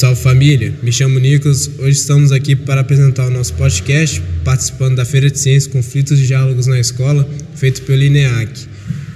[0.00, 0.72] Salve, família!
[0.82, 1.70] Me chamo Nicolas.
[1.78, 6.26] Hoje estamos aqui para apresentar o nosso podcast, participando da Feira de Ciências Conflitos e
[6.26, 8.66] Diálogos na Escola, feito pelo INEAC.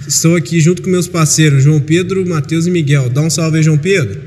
[0.07, 3.09] Estou aqui junto com meus parceiros João Pedro, Matheus e Miguel.
[3.09, 4.21] Dá um salve aí, João Pedro.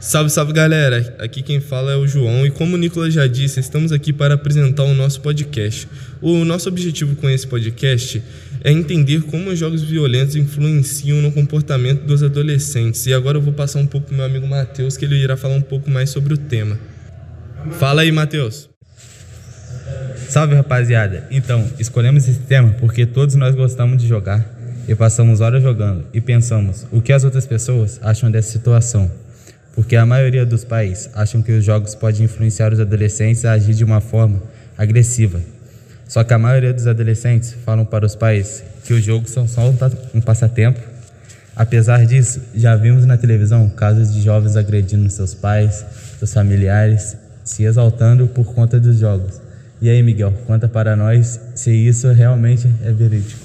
[0.00, 1.14] Salve, salve galera!
[1.20, 4.34] Aqui quem fala é o João e como o Nicolas já disse, estamos aqui para
[4.34, 5.86] apresentar o nosso podcast.
[6.20, 8.20] O nosso objetivo com esse podcast
[8.64, 13.06] é entender como os jogos violentos influenciam no comportamento dos adolescentes.
[13.06, 15.54] E agora eu vou passar um pouco para meu amigo Matheus, que ele irá falar
[15.54, 16.78] um pouco mais sobre o tema.
[17.78, 18.68] Fala aí, Matheus!
[20.28, 21.28] Salve rapaziada!
[21.30, 24.44] Então, escolhemos esse tema porque todos nós gostamos de jogar
[24.88, 29.10] e passamos horas jogando e pensamos o que as outras pessoas acham dessa situação
[29.74, 33.74] porque a maioria dos pais acham que os jogos podem influenciar os adolescentes a agir
[33.74, 34.40] de uma forma
[34.78, 35.40] agressiva.
[36.08, 39.62] Só que a maioria dos adolescentes falam para os pais que os jogos são só
[40.12, 40.80] um passatempo.
[41.56, 45.84] Apesar disso, já vimos na televisão casos de jovens agredindo seus pais,
[46.18, 49.40] seus familiares, se exaltando por conta dos jogos.
[49.80, 53.40] E aí, Miguel, conta para nós se isso realmente é verídico.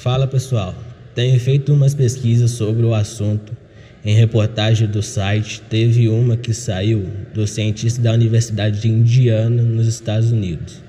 [0.00, 0.74] Fala pessoal,
[1.14, 3.59] tenho feito umas pesquisas sobre o assunto
[4.04, 9.86] em reportagem do site, teve uma que saiu do cientista da Universidade de Indiana, nos
[9.86, 10.82] Estados Unidos.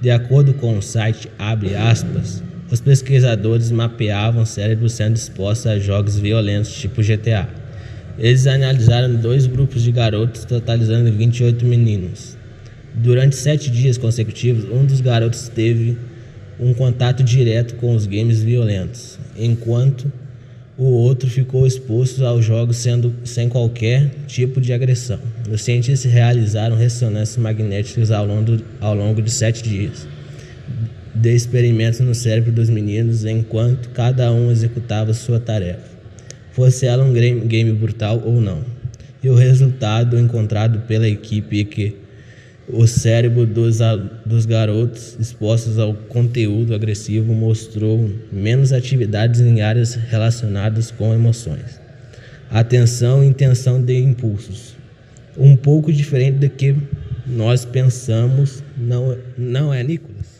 [0.00, 6.72] De acordo com o site, aspas, os pesquisadores mapeavam cérebros sendo expostos a jogos violentos
[6.72, 7.48] tipo GTA.
[8.18, 12.36] Eles analisaram dois grupos de garotos, totalizando 28 meninos.
[12.94, 15.96] Durante sete dias consecutivos, um dos garotos teve
[16.58, 20.10] um contato direto com os games violentos, enquanto
[20.78, 25.18] o outro ficou exposto aos jogos sendo sem qualquer tipo de agressão.
[25.50, 30.06] Os cientistas realizaram ressonâncias magnéticas ao longo, ao longo de sete dias
[31.16, 35.88] de experimentos no cérebro dos meninos enquanto cada um executava sua tarefa,
[36.52, 38.62] fosse ela um game brutal ou não.
[39.22, 41.96] E o resultado encontrado pela equipe é que
[42.68, 43.78] o cérebro dos,
[44.24, 51.80] dos garotos expostos ao conteúdo agressivo mostrou menos atividades em áreas relacionadas com emoções,
[52.50, 54.74] atenção e intenção de impulsos.
[55.36, 56.74] Um pouco diferente do que
[57.26, 60.35] nós pensamos, não, não é, Nicolas?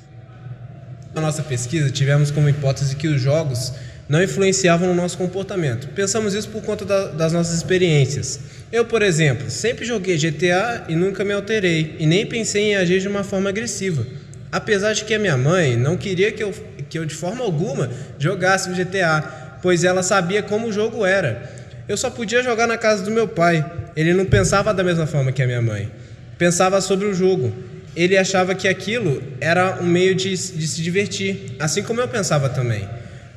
[1.16, 3.72] Na nossa pesquisa, tivemos como hipótese que os jogos
[4.06, 5.88] não influenciavam no nosso comportamento.
[5.94, 8.38] Pensamos isso por conta da, das nossas experiências.
[8.71, 13.00] Eu, por exemplo, sempre joguei GTA e nunca me alterei, e nem pensei em agir
[13.00, 14.06] de uma forma agressiva.
[14.53, 16.53] Apesar de que a minha mãe não queria que eu,
[16.87, 17.88] que eu de forma alguma
[18.19, 21.50] jogasse o GTA, pois ela sabia como o jogo era.
[21.88, 23.65] Eu só podia jogar na casa do meu pai.
[23.97, 25.91] Ele não pensava da mesma forma que a minha mãe.
[26.37, 27.54] Pensava sobre o jogo.
[27.97, 32.49] Ele achava que aquilo era um meio de, de se divertir, assim como eu pensava
[32.49, 32.87] também.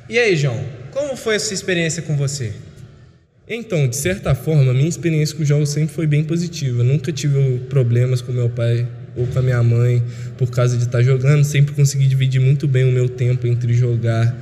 [0.08, 2.52] E aí, João, como foi essa experiência com você?
[3.48, 6.84] Então, de certa forma, minha experiência com jogos sempre foi bem positiva.
[6.84, 10.02] Nunca tive problemas com meu pai ou com a minha mãe
[10.38, 11.42] por causa de estar jogando.
[11.42, 14.36] Sempre consegui dividir muito bem o meu tempo entre jogar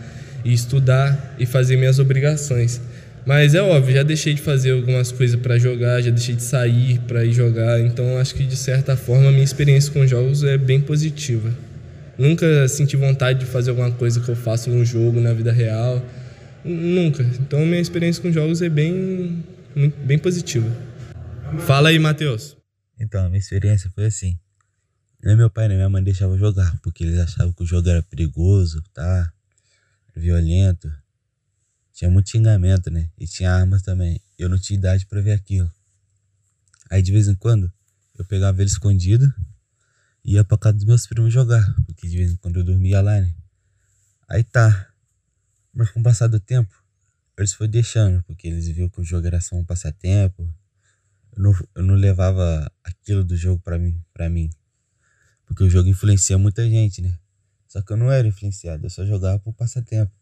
[0.44, 2.80] e estudar e fazer minhas obrigações.
[3.28, 6.98] Mas é óbvio, já deixei de fazer algumas coisas para jogar, já deixei de sair
[7.00, 7.78] para ir jogar.
[7.78, 11.54] Então, acho que de certa forma a minha experiência com jogos é bem positiva.
[12.16, 16.02] Nunca senti vontade de fazer alguma coisa que eu faço no jogo, na vida real.
[16.64, 17.22] Nunca.
[17.38, 19.44] Então minha experiência com jogos é bem,
[20.06, 20.74] bem positiva.
[21.66, 22.56] Fala aí, Matheus.
[22.98, 24.38] Então, a minha experiência foi assim.
[25.22, 28.02] Nem meu pai nem minha mãe deixavam jogar, porque eles achavam que o jogo era
[28.02, 29.30] perigoso, tá?
[30.16, 30.90] Violento.
[31.98, 33.10] Tinha muito xingamento, né?
[33.18, 34.20] E tinha armas também.
[34.38, 35.68] Eu não tinha idade para ver aquilo.
[36.88, 37.72] Aí de vez em quando
[38.16, 39.34] eu pegava ele escondido
[40.24, 43.20] ia pra casa dos meus primos jogar, porque de vez em quando eu dormia lá,
[43.20, 43.34] né?
[44.28, 44.92] Aí tá.
[45.74, 46.72] Mas com o passar do tempo,
[47.36, 50.48] eles foram deixando, porque eles viram que o jogo era só um passatempo.
[51.32, 54.50] Eu não, eu não levava aquilo do jogo pra mim, pra mim.
[55.44, 57.18] Porque o jogo influencia muita gente, né?
[57.66, 60.12] Só que eu não era influenciado, eu só jogava por passatempo.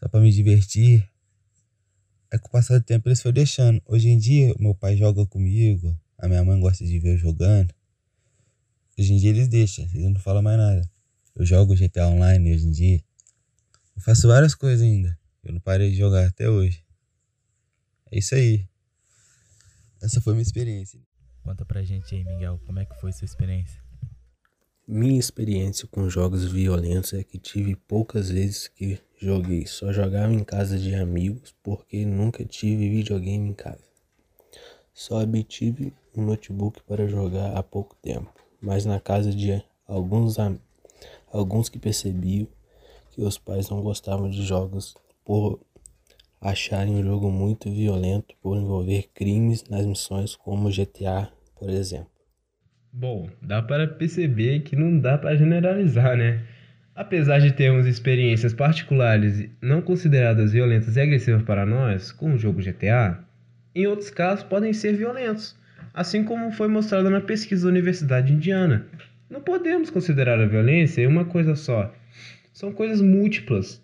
[0.00, 1.06] Só pra me divertir.
[2.32, 3.82] É com o passar do tempo eles foram deixando.
[3.84, 7.74] Hoje em dia, meu pai joga comigo, a minha mãe gosta de ver eu jogando.
[8.98, 10.90] Hoje em dia eles deixam, eles não falam mais nada.
[11.34, 13.04] Eu jogo GTA Online hoje em dia.
[13.94, 15.18] Eu faço várias coisas ainda.
[15.44, 16.82] Eu não parei de jogar até hoje.
[18.10, 18.66] É isso aí.
[20.02, 21.00] Essa foi minha experiência.
[21.42, 23.82] Conta pra gente aí, Miguel, como é que foi sua experiência?
[24.92, 29.64] Minha experiência com jogos violentos é que tive poucas vezes que joguei.
[29.64, 33.84] Só jogava em casa de amigos porque nunca tive videogame em casa.
[34.92, 40.34] Só obtive um notebook para jogar há pouco tempo, mas na casa de alguns,
[41.30, 42.48] alguns que percebiam
[43.12, 45.60] que os pais não gostavam de jogos por
[46.40, 52.19] acharem o jogo muito violento por envolver crimes nas missões como GTA, por exemplo.
[52.92, 56.40] Bom, dá para perceber que não dá para generalizar, né?
[56.92, 62.60] Apesar de termos experiências particulares não consideradas violentas e agressivas para nós, com o jogo
[62.60, 63.20] GTA,
[63.76, 65.56] em outros casos podem ser violentos,
[65.94, 68.84] assim como foi mostrado na pesquisa da Universidade Indiana.
[69.30, 71.94] Não podemos considerar a violência uma coisa só.
[72.52, 73.80] São coisas múltiplas.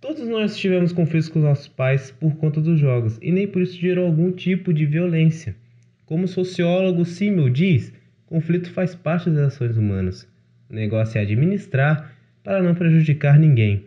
[0.00, 3.80] Todos nós tivemos conflitos com nossos pais por conta dos jogos, e nem por isso
[3.80, 5.54] gerou algum tipo de violência.
[6.04, 7.92] Como o sociólogo Simmel diz,
[8.28, 10.28] conflito faz parte das ações humanas.
[10.70, 12.12] O negócio é administrar
[12.44, 13.86] para não prejudicar ninguém.